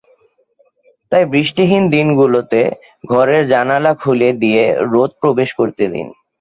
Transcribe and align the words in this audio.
তাই 1.11 1.23
বৃষ্টিহীন 1.31 1.83
দিনগুলোতে 1.95 2.61
ঘরের 3.09 3.41
জানালা 3.47 3.91
খুলে 4.01 4.29
দিয়ে 4.41 4.63
রোদ 4.91 5.11
প্রবেশ 5.21 5.49
করতে 5.59 5.83
দিন। 5.93 6.07